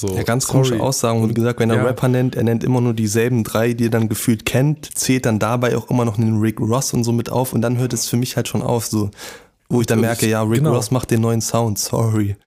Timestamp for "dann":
3.90-4.08, 5.26-5.38, 7.62-7.78, 9.86-9.98